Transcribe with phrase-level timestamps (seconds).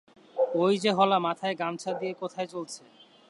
[0.55, 2.83] ঐ যে হলা মাথায় গামছা দিয়ে কোথায় চলেছে।